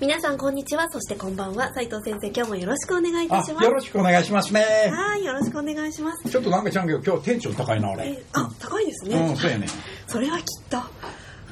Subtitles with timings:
[0.00, 0.88] 皆さんこんにちは。
[0.90, 1.72] そしてこんばんは。
[1.74, 3.64] 斉藤先生今日もよろしくお願いいたします。
[3.64, 4.62] よろしくお願いしますね。
[4.90, 6.30] はいよろしくお願いします。
[6.30, 8.06] ちょっとなんかちゃんけど今日テンション高いな俺。
[8.08, 9.66] えあ高いですね、うんそうやね。
[10.06, 10.78] それはきっと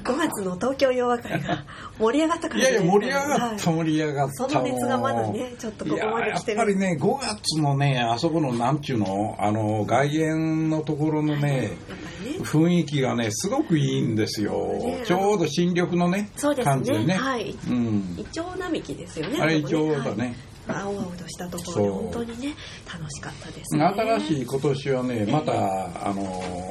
[0.04, 1.64] 5月の東京洋和会が
[2.00, 6.56] 盛り上がったからいやいや盛り上がったはい盛り上がったその熱がまだねちょっとここまで来てる。
[6.56, 9.36] いややっぱりね5月のねあそこのなんちゅうの？
[9.38, 12.07] あの外苑のところのねやっぱりね
[12.42, 14.52] 雰囲気がねすごくいいんですよ。
[14.80, 15.02] ね。
[15.04, 17.06] ちょうど新緑のねそうです感じでね。
[17.06, 17.56] ねはい。
[17.68, 18.16] うん。
[18.18, 19.38] イチョウ並木ですよね。
[19.40, 20.36] あれイチョウだね。
[20.66, 20.82] はい。
[20.82, 22.54] 青々としたところで本当にね
[22.92, 23.84] 楽しかったですね。
[23.84, 25.52] 新しい今年はねまた
[26.08, 26.22] あの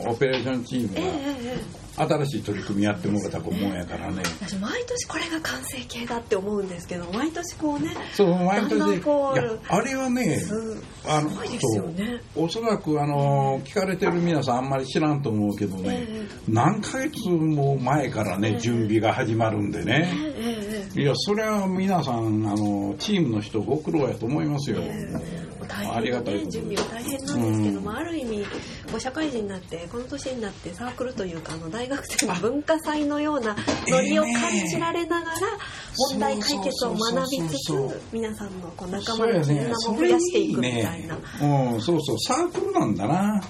[0.07, 4.21] オペレーションチームえええがえええ新しい取り組みやってもらったもんやからね。
[4.41, 8.79] 私毎年これが完成形だって思うんですけど毎年こうねそう毎年。
[8.79, 10.53] だんあれはねす
[11.05, 12.21] あのすごね。
[12.35, 18.59] おそらくあの聞かれてる皆さんあんまり知らんと思うけどね、え何ヶ月も前からね、ええ。
[18.59, 25.09] 準備が始まるんでえね、えええいやそれは皆さんあのチームの人ご苦労やと思いますよ、え
[25.43, 28.45] え大変ありがたい準備は大変なんですけども、うんある意味
[28.91, 33.55] こう社会人になってこの年になってサークルというかあの大学生の文化祭のような
[33.87, 34.33] ノリを感
[34.67, 35.37] じられながら
[36.11, 41.15] 問題解決を学びつつ皆さんのこう仲間の絆ねそも増やしていくみたいな。
[41.15, 43.41] っうんそうそうサークルなんだな。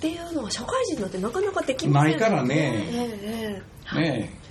[0.00, 2.86] ていうのは社会人になってなかなかできませんないからね。
[2.90, 3.62] ええ
[3.94, 4.00] ええ。
[4.00, 4.43] ねえ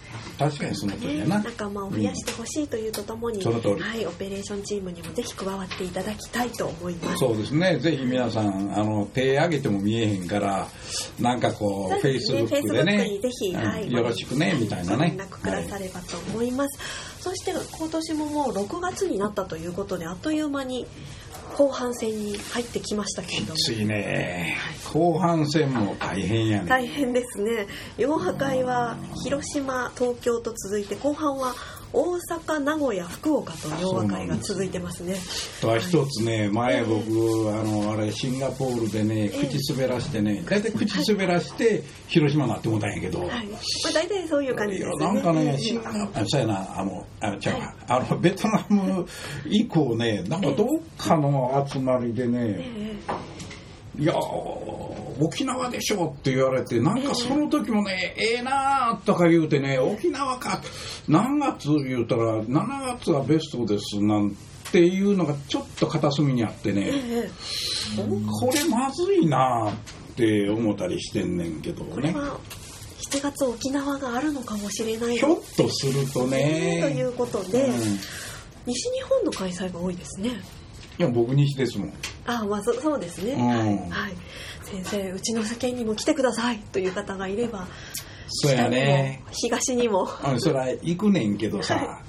[0.44, 7.17] 確かにその通りね、やな、仲間を増やしてほしいというとともに、その通りはい、オペレーションチームにもぜひ加わっていただきたいと思います。
[7.19, 7.80] そうですね。
[7.80, 10.67] ぜひ皆さん、あの、手挙げても見えへんから、
[11.19, 15.17] なんかこう、フェイスブックでねにぜひ、うんはい、よろしくね、みたいなね連。
[15.17, 16.79] 絡くださればと思います。
[17.22, 20.85] そして今年ももう6月になったということで、あっという間に
[21.58, 23.56] 後半戦に入ってきましたけれども。
[23.56, 24.58] きついね。
[24.91, 26.69] 後半戦も大変やね。
[26.69, 27.68] 大変ですね。
[27.97, 31.53] 洋破会は広島、東京と続いて、後半は
[31.93, 35.15] 大阪、名古屋、福岡と洋和会が続いてますね。
[35.61, 37.01] とは一つね、前僕、
[37.53, 43.29] あの、あれ、シンガポールでね、口滑らしてね、大体口滑らして、広島になってもうたんやけど、はい。
[43.29, 43.57] ま
[43.89, 45.05] あ大体そういう感じですよね。
[45.05, 49.05] なんかね、シンガあそうやな、あの、あちゃうわあの、ベトナム
[49.45, 50.67] 以降ね、なんかどっ
[50.97, 52.95] かの集まりでね、え。
[53.99, 54.17] いやー
[55.19, 60.62] 沖縄でしょって言われて、なんかその時もね、ええなーとか言うてね、沖縄か、
[61.07, 64.35] 何月言うたら、7月はベストですなん
[64.72, 67.29] ていうのがちょっと片隅にあってえね、ええ
[68.40, 69.75] これまずいなーっ
[70.16, 71.91] て思ったりしてんねんけどね。
[71.94, 72.38] これは
[73.12, 78.00] 7月沖縄があるのかもしれないひょっとするとね、ということで、うん
[78.66, 80.31] 西日本の開催が多いですね。
[80.99, 81.93] いや、僕西ですもん。
[82.25, 84.13] あまあそそうですね、うんはい。
[84.63, 87.67] 先生、うちの世間にも来てくださいという方がいれば、
[88.27, 89.23] そうやね。
[89.31, 92.01] 東にも、あそら行くねんけどさ、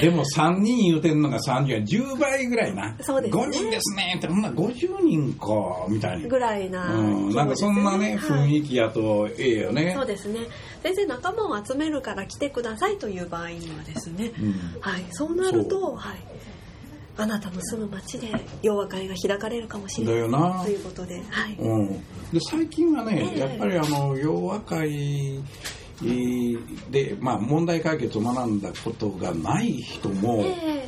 [0.00, 2.96] でも3人言うてんのが30や10倍ぐらいな。
[3.00, 5.46] そうですね5人ですねって、ほんなら50人か、
[5.88, 6.28] みたいな。
[6.28, 10.06] ぐらいな、うん、なんかそんなね、はい雰囲気やとええよねそう。
[10.06, 10.40] ですね。
[10.82, 16.18] 先生仲間を集めるから来てくださいという場合にはですね、うんはい、そうなるそと、はい、
[17.16, 18.28] あなたの住む町で
[18.62, 21.88] 洋和会が開かれるかもしれだよなないということで、はい、うん、
[22.32, 23.38] で最近はね、ええ。
[23.38, 25.40] やっぱりあの洋和会
[26.90, 30.44] で、まあ、問題解決を学んだことがない人も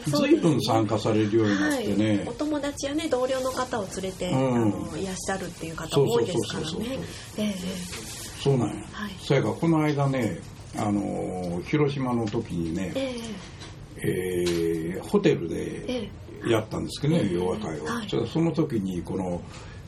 [0.06, 4.54] 随分参加されるようになってね、はい、お友達やね同僚の方を連れて、うん。
[4.54, 6.98] あのいらっしゃるっていう方多いですからね。
[8.42, 9.12] そうなんや、はい。
[9.20, 10.40] そやからこの間ね
[10.76, 13.55] あの広島の時にね、ええ
[13.98, 16.10] えーホテルでえ
[16.50, 17.34] やったんですけどね、ええ。
[17.34, 18.02] 洋和会を、は。
[18.04, 18.08] い。
[18.08, 19.40] そその時にこの、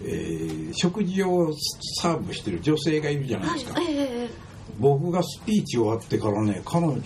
[0.04, 1.52] えー食事を
[2.00, 7.00] サーブしてる女性がいるじゃえはいないですか、えええ僕がスピーチ終わってからね彼女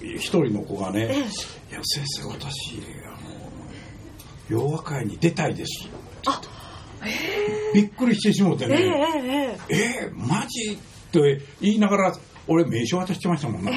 [0.00, 1.18] 一人の子がねええ
[1.70, 3.28] 「いや先生私あの
[4.48, 5.88] 洋和会に出たいです」
[6.26, 6.40] あ
[7.74, 10.76] びっくりしてしもてえええねええ「えー、マジ?」っ
[11.10, 12.16] て言いながら
[12.46, 13.72] 俺名刺渡してましたもんな。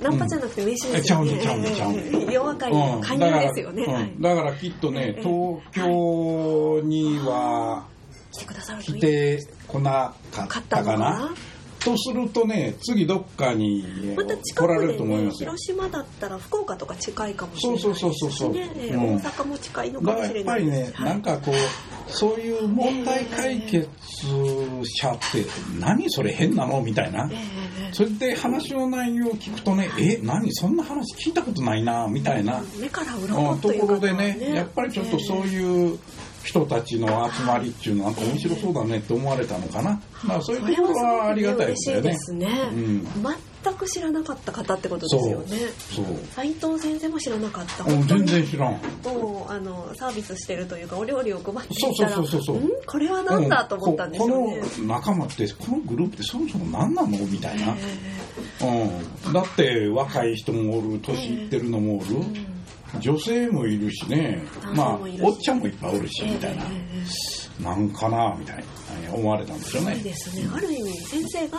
[0.00, 1.32] ナンパじゃなくて名刺ですよね。
[1.32, 3.84] うんちゃうねちゃうねちゃうねええ洋和会の加入ですよね。
[3.84, 4.20] うん。
[4.22, 7.84] だから,、きっとねええ東京には
[8.32, 8.98] 来てくださるといい。
[8.98, 9.38] 来て
[9.68, 11.30] こなかったかな？
[11.84, 13.84] とするとね次どっかに
[14.54, 15.50] 来られると思いますよ。
[15.50, 19.16] 広島だったら福岡とか近いかもしれないそうそうそうそうですしねえーうん。
[19.16, 21.04] 大阪も近いのかもしれやっぱりね、ない。
[21.04, 23.88] なんかこうそういう問題解決
[24.26, 25.44] 者って
[25.78, 27.28] 何それ変なのみたいな。
[27.30, 30.52] ええそれで話の内容を聞くとねえ何？
[30.52, 35.98] そんな話聞いたことないなみたいな、目からう鱗ん、ところというかでねやっぱりちょっとそうういう
[36.44, 42.16] 人たちの集まりっていうのはなんか面白そうだねって思われたのかな、まあ、そういうところはありがたいですよね。
[42.72, 43.08] うん。
[43.62, 45.56] 全く知らなかった方ってことですよね。
[45.90, 46.04] そう
[46.34, 48.72] 斉藤先生も知らなかったうん全然知らん。
[49.04, 52.70] もうあのサービスしてるというかお料理を配っていたらそうそうそうそうん？
[52.86, 54.60] これは何だと思ったんですよね。
[54.60, 62.06] ここの仲間ってこのグループってそもそも何なのみたいな、うん、だって若い人もおる年いってるのもおる、
[63.00, 64.42] 女性もいるしね。
[64.74, 66.64] まあおっちゃんもいっぱいおるしええみたいな、
[67.60, 69.96] なんかなみたいな思われたんでしょうね。
[69.96, 70.48] いいですね。
[70.52, 71.58] ある意味先生が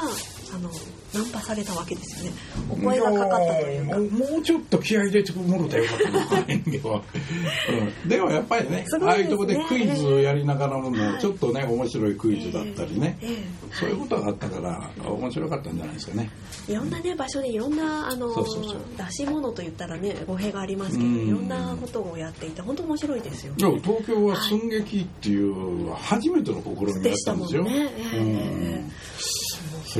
[0.53, 0.69] あの
[1.13, 2.37] ナンパされたわけですよね。
[2.69, 3.97] お声がかかったというか。
[3.97, 8.85] もうちょっと気合い入れてもろたらよかったなと思うん、でもやっぱりねね。
[9.01, 16.29] ああいうとこでクイズをやりながらもはいちょっとね面白いクイズだったりね、ええええそういうことがあったから面白かったんじゃないですかね。
[16.67, 21.27] いろんなね場所でいろんなあの出し物と言ったらね語弊がありますけどうん。
[21.27, 23.53] いろんなことをやっていて本当面白いですよ。
[23.57, 27.63] いや東京は寸劇っていう初めての試みだでしたったんですよ。
[27.63, 28.19] もんね、ええ。
[28.19, 28.91] うん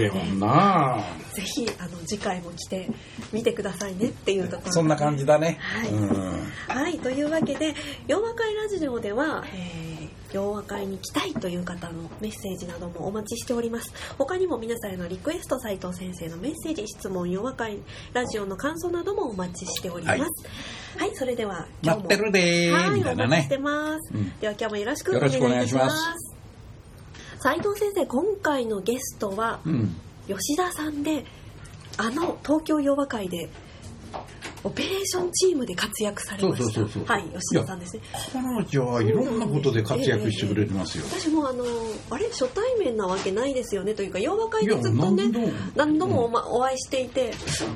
[0.04, 2.90] えそやもんなえぜひあの次回も来て
[3.32, 5.58] みてくださいねっていうところそんな感じだね。
[5.60, 5.90] はい。
[5.90, 6.52] うん。
[6.68, 7.76] はい、というわけで
[8.08, 9.96] 洋和会ラジオでは、えー
[10.36, 13.94] 洋和会に来たいという方のメッセージなどもお待ちしております。
[14.18, 17.80] 他にも皆さんへのリクエスト斉藤先生のメッセージ質問洋和会
[18.12, 20.20] ラジオの感想などもお待ちしております。
[20.98, 22.04] はい、それでは今日も。
[22.04, 23.64] 待ってるでーはいお待ちしてね。
[23.64, 24.40] ます、うん。
[24.40, 26.25] では今日もよろしくお願いします
[27.46, 29.96] 斉藤先生今回のゲストはうん。
[30.28, 31.24] 吉田さんで
[31.98, 33.50] あの東京洋和会で
[34.64, 36.64] オペレーションチームで活躍されました。
[36.64, 37.06] そうそうそうそう。
[37.06, 38.02] はい吉田さんですね。
[38.34, 41.06] 彼女はいろんなことで活躍してくれてますよ。
[41.06, 41.64] 私もあの
[42.10, 42.26] あれ？
[42.30, 43.94] 初対面なわけないですよね。
[43.94, 45.24] というか洋和会でずっとね
[45.76, 46.26] 何度も。
[46.26, 47.32] お,、ま、お会いしていて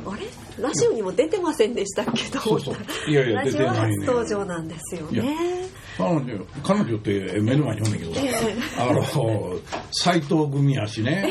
[0.05, 0.63] あれ？
[0.63, 2.23] ラジオにも出てませんでしたっけ？
[2.31, 2.75] どそうそう。
[3.07, 4.05] いやいやラジオは出てないね。
[4.05, 5.37] 初登場なんですよね。
[5.97, 9.03] 彼女彼女って目の前におんねんけど、えあの
[9.91, 11.29] 斎藤組やしね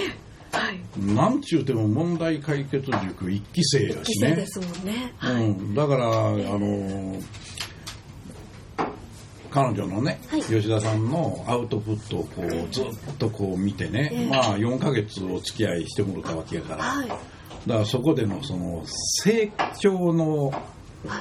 [0.58, 0.80] はい。
[1.14, 4.30] なんちゅうても問題解決塾一期生や規しね。
[4.30, 5.14] 制ですもんね。
[5.22, 7.16] うん、だから、あの
[9.50, 10.42] 彼女のね、はい。
[10.42, 12.86] 吉田さんのアウトプットをこうずっ
[13.18, 14.26] とこう見てね、ええ。
[14.26, 17.08] まあ4ヶ月お付き合いしてもらったわけやから、はい。
[17.08, 17.20] だか
[17.80, 18.84] らそこでのその
[19.22, 19.50] 成
[19.80, 20.60] 長のはい。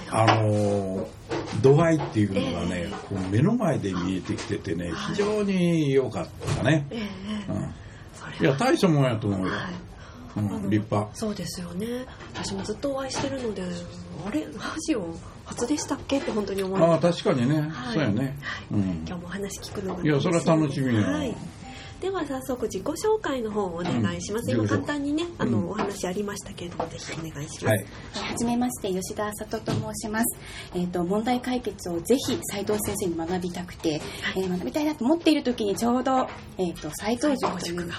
[0.10, 1.08] あの
[1.62, 7.06] 度合いっていうのがね、こう目の前で見えてきててね非常に良かったね、えええ
[7.48, 7.52] え。
[7.52, 7.74] うん、
[8.40, 9.74] いや大したもんやと思うよ、はい。
[10.38, 11.16] うん、立派。
[11.16, 12.06] そうですよね。
[12.34, 13.64] 私もずっとお会いしてるので
[14.26, 14.42] あれ？
[14.42, 14.50] ラ
[14.86, 16.20] ジオ初でしたっけ？
[16.20, 17.94] って本当に思いああます確かにね、はい。
[17.94, 18.66] そうやね、はい。
[18.72, 19.04] うん。
[19.08, 21.02] 今日もお話聞くのがいやそれは楽しみよ。
[21.02, 21.36] はい。
[22.00, 24.60] では早速自己紹介の方をお願いします、うん。
[24.60, 27.86] 今簡単にねあの、うんお話ありましたけれどもぜひお願いします、はい。
[28.30, 30.38] はじめまして吉田里と申します。
[30.76, 34.00] えっ、と問題解決をぜひ斉藤先生に学びたくて、
[34.36, 36.28] えー学びたいなと思っている時にちょうど
[36.60, 37.94] えっ、と斉藤塾というのが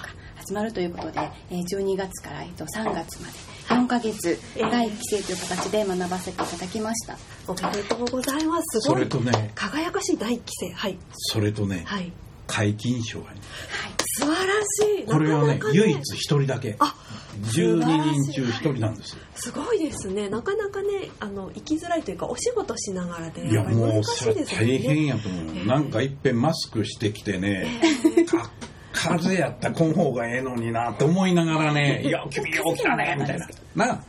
[0.49, 3.33] 始まるということで、えー12月からえっ、と3月まで
[3.67, 4.71] 4ヶ月えー。
[4.71, 7.15] 第1期生という形で学ばせていただきました。
[7.47, 8.79] おめでとうございます。
[8.79, 9.01] すそごい。
[9.01, 9.51] れとね。
[9.53, 10.97] 輝かしい第一期生はい。
[11.11, 12.11] それとねはい。
[12.47, 13.37] 皆勤賞がね。
[14.17, 14.53] 素晴ら
[14.97, 15.05] しい。
[15.05, 16.75] これはねなかなか唯一一人だけ。
[16.79, 16.95] あ
[17.43, 19.19] 12人中1人なんですよ。
[19.35, 20.29] すごいですね。
[20.29, 24.67] なかなかねあの生きづらいというかお仕事しながらでいやもうそれいですよね。
[24.67, 25.57] 大変やと思う。
[25.59, 27.67] よなんかいっぺんマスクしてきてね。
[28.27, 28.49] か
[28.91, 33.39] 風邪やったらこん方がええのになって思いながらね「いや君よう来たね」 みたい
[33.75, 33.85] な。
[33.87, 34.03] な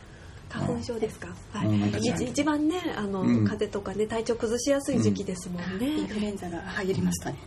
[0.49, 2.09] 花粉症ですか、はい。
[2.09, 3.45] 一一番ねあの、うん。
[3.45, 7.37] 風邪とかね体調崩しやすい時期ですもんね、インフルエンザが入りましたね。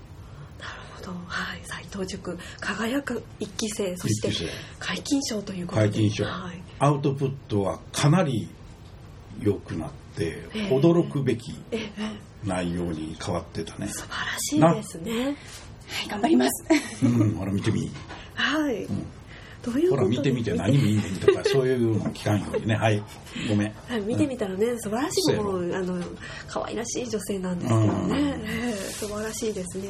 [0.58, 1.60] なるほどはい。
[1.64, 4.28] 斎藤塾輝く一期生そして
[4.80, 5.62] 皆勤賞とい。
[5.62, 8.48] うことで皆勤賞はい、アウトプットはかなり
[9.38, 11.52] 良くなってええ驚くべき
[12.42, 14.76] 内容に変わってたねえ素晴らしい。
[14.76, 15.36] ですね
[15.88, 16.64] はい頑張ります。
[17.04, 17.90] うんほら見てみ。
[18.34, 19.06] はい、ん。
[19.62, 22.74] どういうことほら見てみて何見んねんとかそういうの聞かんようにね。
[22.74, 23.02] はい。
[23.48, 23.74] ごめん。
[23.88, 26.02] はい、見てみたらね素晴らしいもうあの
[26.48, 28.08] 可愛らしい女性なんですけどうん。
[28.08, 29.88] ね、ええ素晴らしいですね。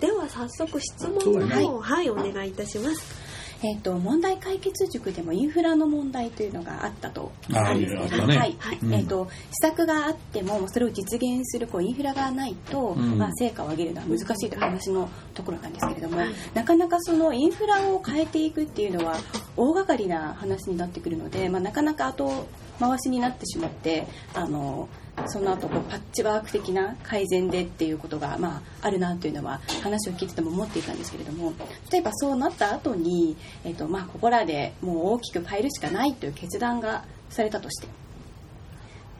[0.00, 1.64] では早速質問のそうだね。
[1.64, 3.31] 方はい、お願いいたします
[3.62, 8.94] えっ、と問題解決塾でもインフラの問題というのがあったとあるんですはい、うん。
[8.94, 13.18] えっ、と施策があってもそれを実現するこうインフラがないと、うん。
[13.18, 16.22] まあ成果を上げるのは難しいという話のところなんですけれども、
[16.54, 19.16] なかなかそのインフラを変えていくっていうのは
[19.56, 22.46] 大掛かりな話になってくるので、まあなかなか後
[22.80, 24.88] 回しになってしまってあの
[25.26, 31.52] その後こうパッチワーク的な改善でっていうことが、まあ、あるなというのは話を聞いてても思っていたんですけれども
[31.90, 37.88] 例えばそうなった後に、えっとまあ、ここらでもう大きく変えるしかないという決断がされたとして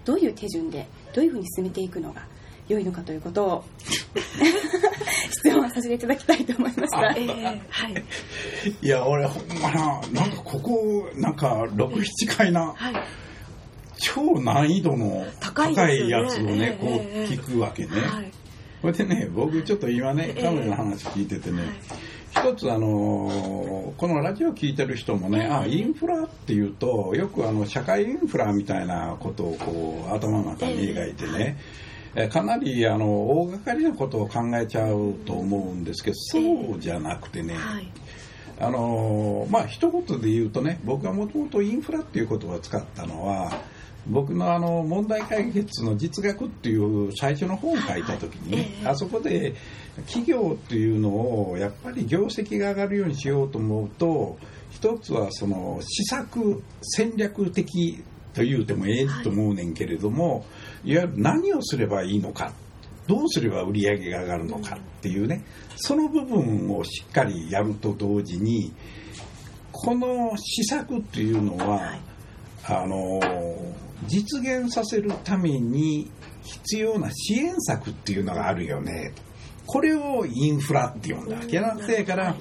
[0.04, 2.22] どういう手順でどういうふうに進めていくのが
[2.68, 3.64] 良いのかということを
[5.30, 7.14] 質問させていただきたいと思いますがあ。
[7.16, 8.04] えーはい
[8.80, 12.94] いや俺ほんまななんかここなんか67回なはい
[14.02, 17.34] 超難易度の高高いやつをねこうええええ。
[17.36, 18.00] 聞くわけね。
[18.00, 18.32] はい。
[18.82, 20.42] これでね僕ちょっと今ねええ。
[20.42, 21.70] 彼女の話聞いててねはい。
[22.50, 31.58] 一つあのこのラジオ聞いてる人もねあインフラっていうとよくあの社会インフラみたいなことをこう頭の中に描いてね、
[32.16, 37.86] えかなりあの大掛かりなことを考えちゃうと思うんですけどそうじゃなくてね、はい。
[38.58, 43.52] あのまあ一言で言うとね僕がもともとインフラっていう言葉を使ったのは
[44.06, 49.54] 僕のあの問題解決の実学っていう最初の本を書いた時にね、あそこで
[50.06, 51.10] 企業っていうの
[51.50, 54.38] をやっぱり業績が上がるようにしようと思うと
[54.70, 58.02] 一つはその施策戦略的
[58.34, 60.46] と言うてもええと思うねんけれども、
[60.84, 62.52] い、わゆる何をすればいいのか
[63.06, 65.44] どうすれば売り上げが上がるのかっていうね
[65.76, 68.72] その部分をしっかりやると同時に
[69.72, 71.98] この施策っていうのは、
[72.68, 73.20] あの
[74.06, 76.10] 実現させるために
[76.42, 79.12] 必要な支援策っていうのがあるよね。
[79.66, 82.36] これをインフラって呼んだわけなせやから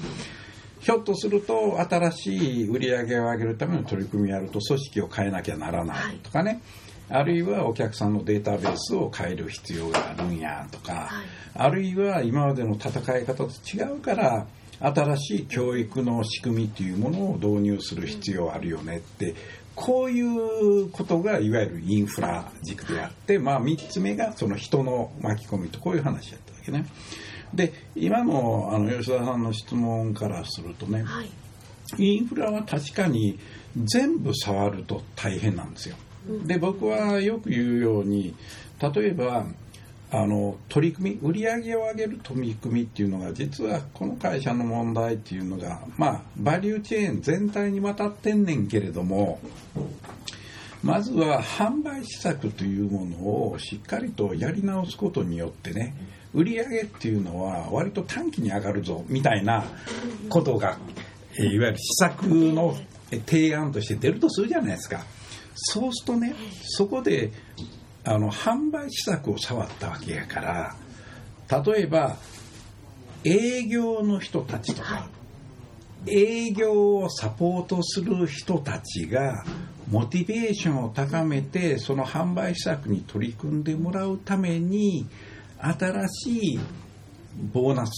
[0.80, 6.62] ひょっとすると新しい売り上げを上げるための取り組みをやると組織を変えなきゃならないとかね、
[7.10, 11.25] あるいはお客さんのデータベースを変える必要があるんやとか、はい。
[11.54, 14.48] あるいは今までの戦い方と違うから
[14.80, 19.36] 新しい教育の仕組みっていうものを導入する必要あるよねって
[19.82, 26.86] こういうことがいわゆるインフラ軸であって、まあ、3つ目がその人の巻き込みとこういう話やったわけね。
[27.54, 31.30] で今のあの吉田さんの質問からするとね、はい
[31.98, 33.38] インフラは確かに
[33.76, 35.96] 全部触ると大変なんですよ。
[36.46, 38.36] で僕はよく言うように
[38.80, 39.46] 例えば
[40.13, 49.39] あの取り組み売り上げを上げる取り組みっていうのが実はこの会社の問題っていうのがまあバリューチェーン全体にわたってんねんけれども
[50.84, 53.18] まずは販売施策というもの
[53.51, 55.96] をしっかりとやり直すことによってね
[56.34, 59.65] 売り上げっていうのは割と短期に上がるぞみたいな
[60.30, 60.77] ことが、
[61.38, 62.77] いわゆる施策の
[63.25, 65.03] 提案として出るとするじゃないですか。
[65.53, 67.32] そうするとねそこで
[68.03, 70.75] あの販売施策を触ったわけやから
[71.63, 72.17] 例えば
[73.24, 75.08] 営業の人たちとか、
[76.08, 79.43] 営業をサポートする人たちが
[79.89, 85.05] モチベーションを高めてその販売施策に取り組んでもらうために
[85.60, 86.60] 新しい
[87.53, 87.91] ボーナス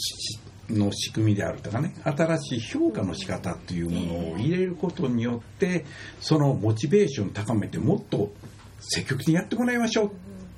[0.69, 5.85] の仕組みであるとかね新しい評価の仕方っていうものを入れることによって
[6.19, 8.31] そのモチベーションを高めてもっと
[8.89, 10.09] 積極的にやってもらいましょうっ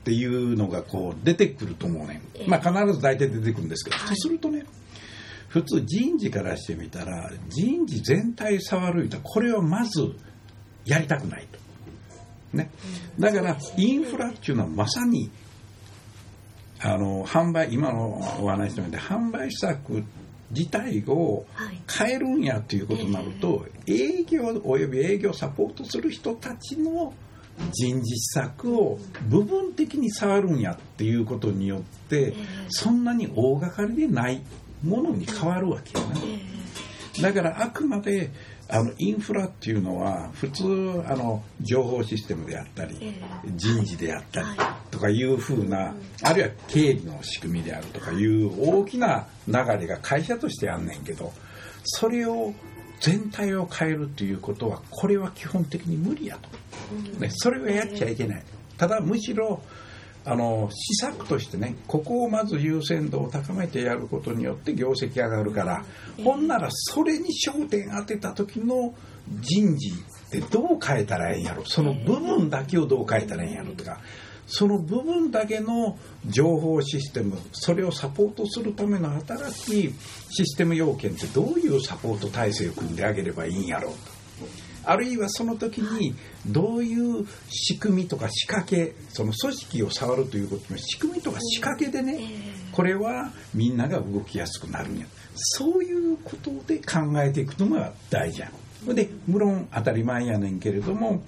[0.04, 4.66] ていうのがこう出てくると思うねまあ必ず大体出てくるんですけど、そうするとね
[5.48, 9.20] 普通人事からしてみたら人事全体触ると。
[9.22, 10.14] これをまず
[10.86, 12.58] やりたくないと。
[12.58, 12.70] ね、
[13.18, 15.32] だからインフラっていうのはまさに
[16.82, 20.04] あの販売今のお話のように販売施策
[20.52, 21.82] 自体をはい。
[21.90, 27.14] 変えるんやということになると、営業および営業をサポートする人たちの
[27.72, 32.34] 人事施策を部分的に触るんやっていうことによって、
[32.70, 34.42] そんなに大掛かりでない
[34.84, 36.42] ものに変わるわけよね。
[37.22, 38.32] だからあくまで
[38.68, 40.64] あのインフラっていうのは普通
[41.08, 43.22] あの情報システムであったりえ
[43.56, 45.94] 人事であったりはとかいうふうな
[46.24, 51.32] あるいは経理の仕組みであるとかいう大きな流れが会社としてあんねんけど
[51.84, 52.54] それを
[53.02, 56.50] 全体を変えるということはこれは基本的に無理やと、
[57.20, 58.44] ね、それはやっちゃいけない。
[58.78, 59.62] ただむしろ
[60.26, 65.86] あの施策としてねここをまず優先度を高めてやることによって業績が上がるから、
[66.24, 68.94] ほんならそれに焦点当てた時の
[69.42, 71.64] 人事ってどう変えたらええんやろ。
[71.66, 74.00] その部分だけをどう変えたらええんやろとか。
[74.48, 79.94] その部分だけの情報システムそれをサポートするための新しい
[80.30, 83.90] システム要件ってどういうサポート体制を組んであげればいいんやろ。
[83.90, 83.98] うと
[84.84, 86.16] あるいはその時に
[86.46, 92.20] どういう仕組みとか仕掛けその組織を触るということの仕組みとか仕掛けでね
[92.72, 95.06] これはみんなが動きやすくなるんや。
[95.36, 98.52] そういうことで考えていくのが大事や。
[98.94, 101.24] で無論当たり前やねんけれども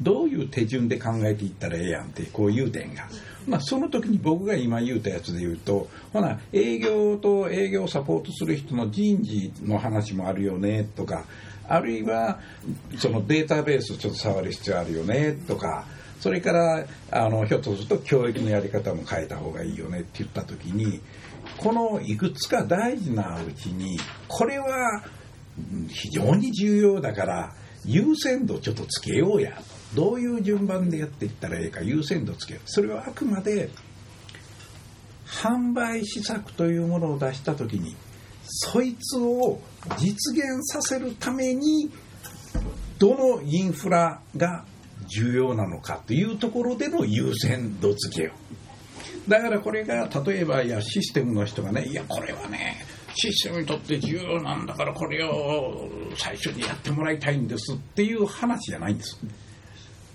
[0.00, 3.08] どういう手順で考えていったらええやんってこういう点が、
[3.46, 11.24] まあ、その時に僕が今言うたやつで言うとほな営業と営業をサポートする人の人事の話もあるよねとか
[11.70, 12.40] あるいは
[12.98, 15.86] そのデータベースをちょっと触る必要あるよねとか
[16.20, 21.00] それからあのひょっとすると教育のやり方も変えた方がいいよねって言った時に
[21.56, 23.98] このいくつか大事なうちに
[24.28, 25.02] これは
[25.88, 29.60] 非常に重要だから優先度ちょっとつけようや。
[29.94, 33.70] どういう順番でやっていったらええか優先度つけるそれはあくまで
[35.26, 37.96] 販売施策というものを出した時に
[38.52, 39.60] そいつを
[39.96, 41.90] 実現させるために
[42.98, 44.64] どのインフラが
[45.06, 48.32] 重要なのかというところでの優先度付けよ。
[49.28, 59.18] だからこれが例えばいやシステムの人がねいやこれはねシステムにとって重要なんだからこれを最初にやってもらいたいんですっていう話じゃないんです。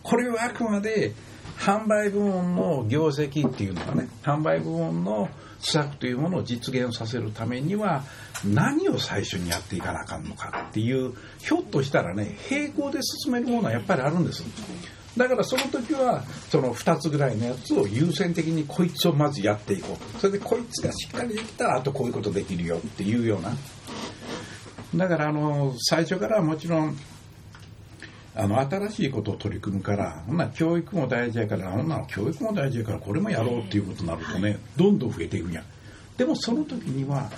[0.04, 1.14] これはあくまで
[1.58, 5.30] 販売部門の業績っていうのはね販売部門の
[5.66, 8.04] 施策というものを実現させるためには
[8.46, 14.44] 何を最初にやっていかなあかんのかっていうひょっとしたらね並行で進めるものはやっぱりあるんです。
[15.18, 20.20] だからその時はその2つぐらいのやつを優先的にこいつをまずやっていこう。
[20.20, 23.56] それでこいつがしっかりできたらあとこういうことできるよっていうような。
[24.96, 26.98] だからあの最初からもちろん
[28.38, 35.64] あの新しいことを取り組むからほんな教育も大事やからほんなら教育も大事やからこれもやろうっていうことになるとねどんどん増えていくんや。
[36.18, 37.30] でもその時には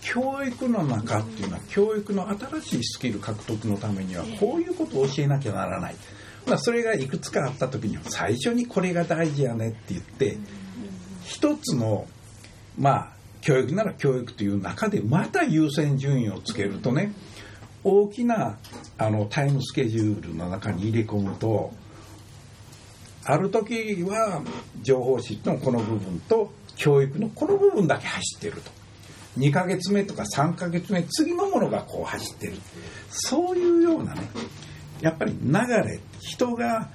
[0.00, 5.96] 教育の中っていうのは教育の新しいスキル獲得のためにはこういうことを教えなきゃならない、
[6.46, 10.38] まあ、それがいくつかあった時には最初にこれが大事やねって言って
[11.24, 12.06] 一つの
[12.78, 13.08] まあ
[13.40, 17.12] 教育なら教育という中でまた優先順位をつけるとね
[17.84, 18.58] 大きな
[18.98, 21.72] あのタイムスケジュールの中に入れ込むと
[23.24, 24.42] ある時は
[24.82, 28.70] 情報システムのこの部分と教育のこの部分だけ走ってると。
[29.36, 32.54] 2ヶ月目とか3ヶ月目次のものがこう走ってる。
[33.10, 34.22] そういうようなね
[35.00, 36.90] やっぱり流れ人が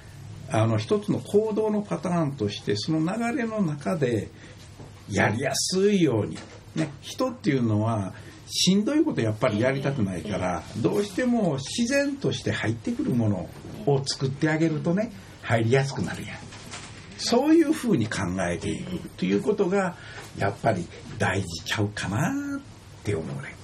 [0.49, 4.29] あの一つの行動のパターンとしてその流れの中で
[5.09, 6.37] やりやすいように、
[6.75, 8.13] ね、人っていうのは
[8.55, 13.49] しんどいことやっぱりやりたくないからどうしても自然として入ってくるもの
[13.87, 15.11] を作ってあげるとね
[15.41, 16.37] 入りやすくなるやん。
[17.17, 19.95] そういうふうに考えていくということが
[20.37, 20.85] やっぱり
[21.17, 22.61] 大事ちゃうかなっ
[23.03, 23.55] て思うね。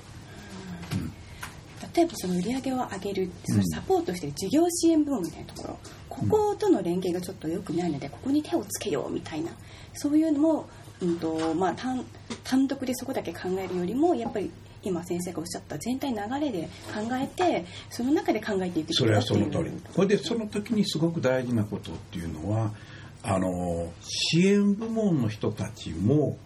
[1.95, 9.51] 例えばその売り上げを上げるそのサポートしてる事業支援部門みたいなところ、こことの連携がちょっと良くないのでここに手をつけようみたいな。
[9.93, 10.69] そういうのも、
[11.01, 12.05] うんとまあ、単
[12.43, 14.51] 単独でそこだけ考えるよりもやっぱり
[14.83, 19.71] 今先生がおっしゃった全体流れで考えてその中で考えていくそれはその通り。
[19.93, 22.71] これでその時にすごく大事なことっていうのは
[23.23, 26.37] あの支援部門の人たちも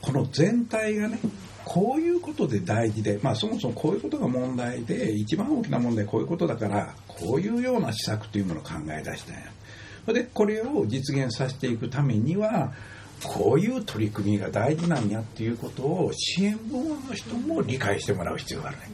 [0.00, 1.18] この全体がね
[1.64, 9.42] こういうことで大事で、まあ、そもそもこういうことが問題で一番大きな問題はこういうことだからこういうような施策というものを考え出したんや。
[10.14, 12.72] でこれを実現させていくためには
[13.22, 18.84] こういう取り組みが大事なんやっていうことを支援部門の人も理解してもらう必要があるね。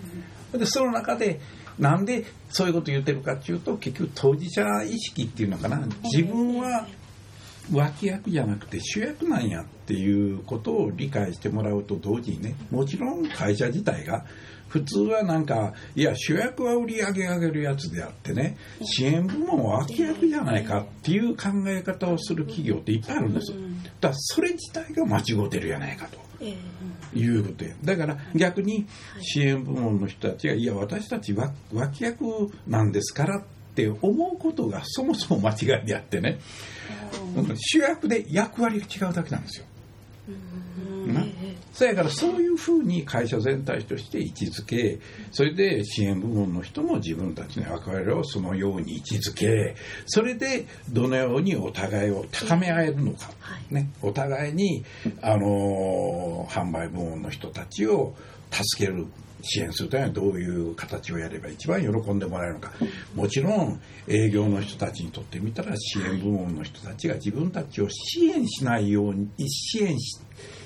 [0.59, 1.41] でその中で
[1.79, 5.87] なんでそういうことを言ってるかっていうと結局当事者意識っていうのかな。
[6.05, 6.87] 自分は
[7.73, 14.25] 脇役じゃなくて主役なんやっていうことを理解してもらうと同時にねもちろん会社自体が
[14.75, 23.53] 普通はなんかいや主役は売り上げ上げるやつであってね支援部門は脇役じゃないかっていう考え方をする企業っていっぱいあるんです
[24.01, 26.25] だからそれ自体が間違ってるやないかと。
[27.15, 27.71] いうことや。
[27.85, 28.87] だから逆に
[29.21, 33.43] 支援部門の人たちがいや私たちは脇役なんですからっ
[33.77, 36.41] て思うことがそもそも間違いであってね。
[37.57, 39.67] 主役で役割が違うだけなんですよ。
[41.07, 41.25] な
[41.75, 44.99] そやからそういうふうに会社全体として位置づけ
[45.33, 49.75] それで支援部門の人も自分たちの役割をそのように位置づけ
[50.07, 53.31] それでどのようにお互いを高め合えるのか、
[53.71, 54.85] ね、お互いに、
[55.21, 58.15] あのー販売部門の人たちを
[58.51, 59.07] 助ける
[59.43, 62.73] 支援するためにはどういう形をやれば一番喜んでもらえるのか。
[63.15, 70.19] もちろん営業の人たちにとってみたら支援部門の人たちが自分たちを支援しないように支援し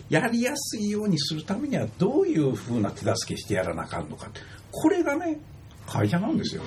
[0.08, 4.30] やりやすいようにするためにはどういうふうな手助けしてやらなあかんのか
[4.70, 5.38] これがね
[5.86, 6.62] 会社なんですよ。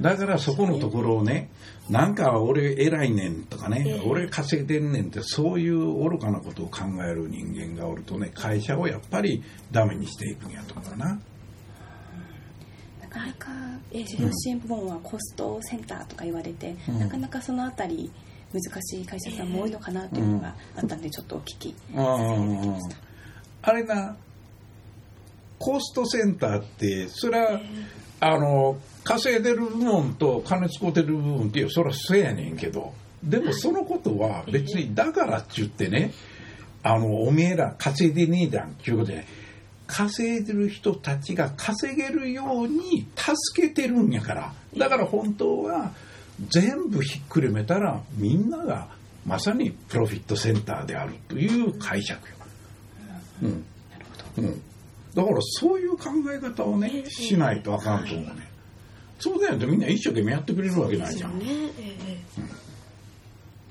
[0.00, 1.50] だからそこのところをね
[1.90, 4.02] なんか俺偉いねんとかね、ええ。
[4.06, 11.18] 俺稼いでんねんってそういう愚かなことを考える人間がおるとね会社をやっぱりダメにしていくんやと思うな。
[13.00, 13.48] なかなか
[13.90, 16.98] え業支援部門はコストセンターとか言われて、うん。
[17.00, 18.12] なかなかそのあたり
[18.52, 22.78] 難しい会社さんも多いのかなというのがあったんでちょっとお聞きあー
[23.62, 24.16] あれな
[25.58, 27.60] コストセンターってそれは、
[28.20, 36.12] あの稼いでる部門と金使ってる部分っていうそれはそうやねんけどでもそのことは別にだからっちゅってね
[36.82, 39.26] あのおめえら稼いでねえじゃんっていうことで
[39.86, 44.52] 稼いでる人たちが稼げるように助けてるんやから。
[44.76, 45.92] だから本当は
[46.48, 48.88] 全部ひっくるめたらみんなが
[49.26, 52.34] まさにプロフィットセンターであるという解釈よ。
[53.42, 53.64] うん。
[54.38, 54.62] うん、
[55.14, 58.48] だからそういう考え方をねしないとあかんと思うね。
[59.18, 61.38] そうだよってみんな一生懸命やってくれるわけないじゃん。
[61.40, 62.18] ですよね、え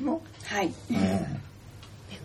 [0.02, 0.22] えの？
[0.44, 0.74] はい。
[0.90, 0.96] うん。
[0.96, 1.40] ね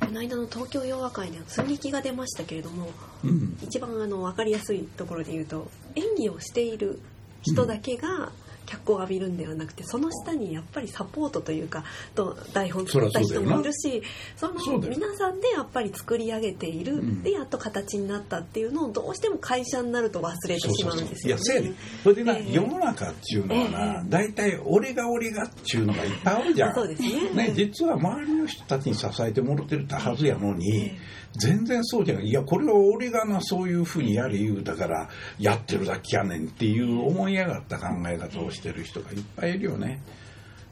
[0.01, 2.91] この間の東京洋和会では寸劇が出ましたけれども
[3.23, 3.57] うん。
[3.63, 7.01] 一番あの分かりやすいところで言うと演技をしている
[7.43, 8.33] 人だけが
[8.67, 14.03] 脚光を浴びるんではなくてその下にやっぱりサポートというかと台本作った人もいるし
[14.37, 17.23] その皆さんでやっぱり作り上げている、うん。
[17.23, 21.43] でやっと形になったっていうのをどうしても会社になると忘れてしまうんですよね。
[21.43, 21.73] いやせやね。
[22.03, 22.53] それでな、ええ。
[22.53, 24.09] 世の中っちゅうのはな、ええ。
[24.09, 26.75] 大体俺が俺がっちゅうのがいっぱいあるじゃん。
[26.75, 27.31] そうですね。
[27.31, 31.23] ね実は周りの人たちに支えてもらってるってはずやのに、ええ。
[31.35, 32.27] 全然そうじゃない。
[32.27, 40.01] いやこれは俺がなそういうふうにやれ言うだからやってるだけやねんっていう思い上がった考え方をしてる人がいっぱいいるよね。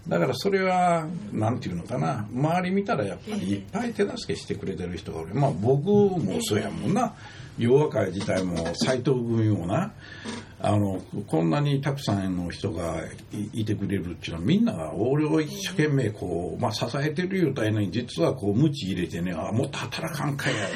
[0.09, 2.27] だからそれは何て言うのかな。
[2.33, 5.35] 周り見たらやっぱりいっぱい手助けしてくれてる人がおる。
[5.35, 7.15] まあ僕もそうやもんな。
[7.61, 9.93] 洋和会自体も斎藤組もな。
[10.63, 20.69] あのこんなにたくさんの人がいいてくれるっていうのはみんなが俺を一生懸命こう、まあ、支えてるいうたいのに実はこう無知入れてねあもっと働かんかいや。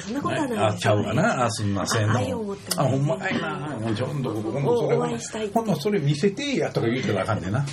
[0.00, 1.44] そんなことはないあちゃうですよわな。
[1.44, 2.80] あすんませんあ愛を持ってます。
[2.80, 3.76] あほんまかいな。
[3.78, 4.76] もうちょんとここも
[5.20, 7.66] それほんなそれ見せてやとか言うてたらあかんでな、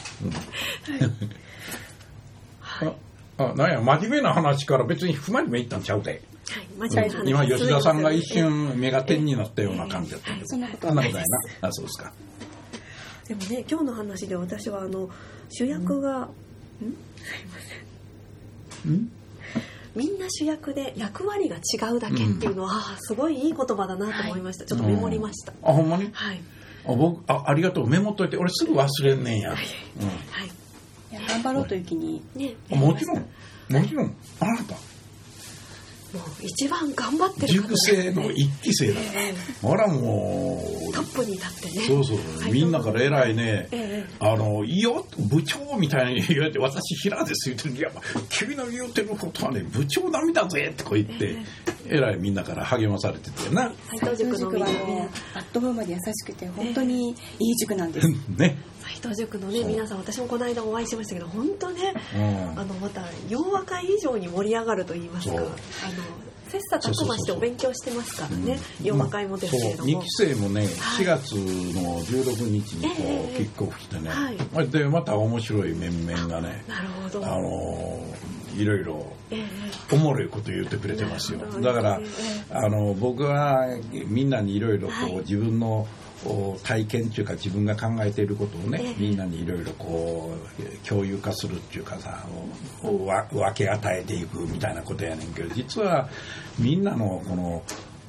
[2.81, 2.93] うん、あ
[3.37, 6.21] あなんや真面目な話から別に不真面目いったんちゃうで
[7.25, 10.47] 今吉田さんが一瞬目が点になったような感じだったけど。
[10.47, 10.61] そん。
[10.61, 11.19] なことなことはないでな。
[11.19, 11.23] い
[11.61, 12.13] なあそうですか。
[13.27, 15.09] でもね今日の話で私はあの
[15.49, 16.29] 主役が、
[18.85, 19.11] うん。
[19.95, 21.61] みんな主役で役割が違
[21.95, 26.09] うだけっていうのは、あーすごいいい言葉だなと思いました、ちょっとメモりました、あほんまに？
[26.11, 26.41] はい。
[26.85, 27.87] あ僕あありがとう。
[27.87, 29.65] メモっといて俺すぐ忘れんねんや、はい。
[31.11, 31.13] い。
[31.13, 32.55] や頑張ろうという気にね。
[32.71, 33.17] うん、もちろん。
[33.69, 34.15] もちろん。
[34.39, 34.75] あなた
[36.41, 38.95] 一番頑張ってる方塾生の一期生だ。
[38.95, 39.33] かえ。
[39.63, 41.83] らほらもえトップに立ってね。
[41.83, 42.51] うそうそう。
[42.53, 43.67] みんなから偉いね。
[43.71, 44.05] ええ。
[44.19, 47.91] あの、いいよ、部長みたいに言われて、私、平です言ってるいや、
[48.29, 51.35] 君の言うてることはね、部長並みだぜってこう言って、
[51.87, 53.71] えらいみんなから励まされててな。
[53.89, 58.57] 斉藤塾のみんなはあのアットホームで優しくて本当にいい塾なんです、 ね。
[58.81, 62.59] 斉藤塾のね皆さん私もこの間お会いしましたけど本当ねうん。
[62.59, 65.35] あのまた洋和会以上に盛り上がると言いますか。
[65.35, 65.45] あの
[66.53, 68.59] 切磋琢磨してお勉強してますからね。
[68.83, 69.87] 洋和会もですけれどそう。
[69.87, 70.69] 2も期生もね、はい。
[71.03, 74.67] 4月の16日にこええうキックオフしてね、はい。
[74.69, 77.25] でまた面白い面々がねなるほど。
[77.25, 78.03] あの
[78.55, 79.95] いろいろええ。
[79.95, 81.39] おもろいこと言ってくれてますよ。
[81.61, 82.05] だからえ
[82.51, 83.67] あの僕は
[84.07, 85.15] みんなにいろいろこう、はい。
[85.19, 85.87] 自分の
[86.25, 88.95] お体験っていうか自分が考えていることをね、ええ。
[88.97, 92.25] みんなにいろいろこう共有化するっていうかさ
[92.81, 96.09] 分け与えていくみたいなことやねんけど実は
[96.57, 97.63] みんなのこの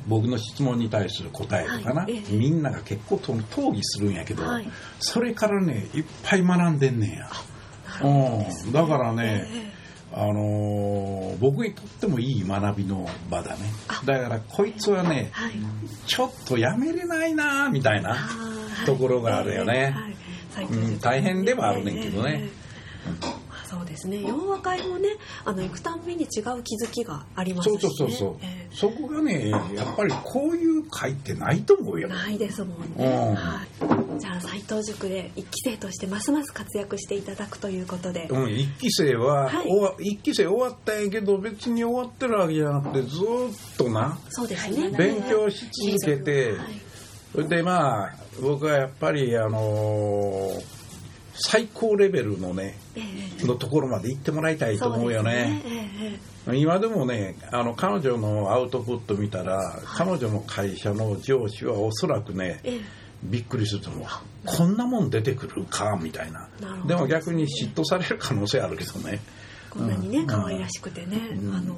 [0.07, 2.13] 僕の質問に対する答えとかな、はい。
[2.13, 2.37] ええ。
[2.37, 4.69] みんなが結構と討議するんやけど、はい。
[5.01, 7.29] それからねいっぱい学んでんねんや。
[8.03, 9.74] うん、だからね、え
[10.16, 13.62] あのー僕にとってもいい学びの場だね。
[13.88, 14.00] あ。
[14.05, 15.53] だからこいつはねはい。
[16.07, 18.16] ちょっとやめれないなみたいな、
[18.87, 19.96] ところがあるよね。
[20.70, 22.31] うん大変ではあるねんけどね。
[22.31, 22.50] えええ
[23.40, 23.44] え
[23.75, 24.23] そそうですね。
[24.23, 25.09] 洋和会もね
[25.45, 32.09] あの行くたんびに違う気づきがありますし、ね、そうそうそうそう、えそこがねやっぱりこういう会ってないと思うよ。
[32.11, 33.35] えないですもんね、うん。
[33.35, 39.67] はい、じゃあ斎藤塾で一期生としてますます活躍していただくということで、うん、一期生は、はい。
[39.67, 45.67] 終わ一期生終わったんやけど別に終わってるわけじゃなくてずーっとなそうですね、はい勉強し
[45.99, 46.69] 続けて、はい。
[47.33, 50.84] それでまあ僕はやっぱりあのー
[51.37, 53.01] 最高レベルのねえ
[53.42, 53.47] え。
[53.47, 55.62] のところまで行ってもらいたいと思うよね。
[56.53, 62.81] 今でもねあの彼女のアウトプット見たら、彼女の会社の上司はおそらくねええ。
[63.25, 64.09] びっくりすると思う。
[64.44, 66.49] こんなもん出てくるかみたいな。
[66.87, 69.20] でも逆に嫉妬される可能性あるけどね。
[69.70, 70.27] こんなにねうん。
[70.27, 71.55] 可愛らしくてね、うん。
[71.55, 71.77] あの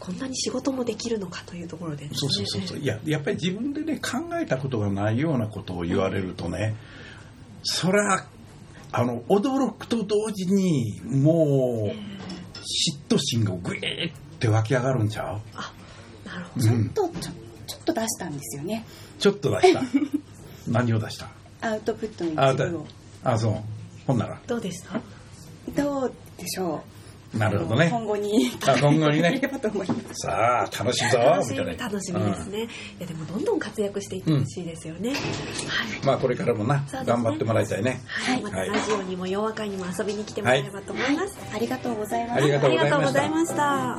[0.00, 2.10] こんなに仕事もできるのかというところでね。
[2.14, 2.78] そうそうそうそう。
[2.78, 6.74] いややっぱり自分でね考えたことがないようなことを言われるとね
[7.68, 8.24] それは
[8.92, 11.96] あの驚くと同時にもう
[12.60, 15.40] 嫉妬心がグイーって湧き上がるんちゃう？
[15.54, 15.72] あ
[16.24, 17.32] なるほど、ちょっとちょ
[17.66, 18.84] ちょっと出したんですよね。
[19.18, 19.82] ちょっと出した。
[20.68, 21.28] 何を出した？
[21.60, 22.86] アウトプットの一部を。
[23.24, 23.54] あそう。
[24.06, 24.40] ほんなら。
[24.46, 25.00] どうでした
[25.74, 26.80] どうでしょう？
[27.34, 27.88] なるほどね。
[27.90, 29.36] 今後にあ今後にね。
[29.36, 32.66] いければと思いますさあ楽しいぞ楽しみですね、い
[33.00, 35.12] やでもどんどん活躍していってほしいですよね、
[36.04, 38.00] まあこれからもな、頑張ってもらいたいね。
[38.06, 38.68] はい、またはい。
[38.70, 42.36] ラジオにも洋和会にも遊びに来てもらえればと思います、ありがとうございます。
[42.36, 43.98] ありがとうありがとうございました。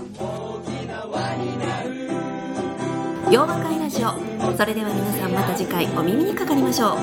[3.30, 4.12] 洋和会ラジオ。
[4.56, 6.98] それでは皆さんまた次回お耳にかかりましょう。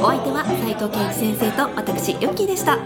[0.00, 2.78] お相手は斉藤健一先生と私ヨッキーでした